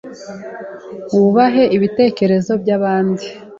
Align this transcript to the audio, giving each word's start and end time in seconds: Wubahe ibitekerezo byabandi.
Wubahe 1.13 1.63
ibitekerezo 1.75 2.51
byabandi. 2.61 3.25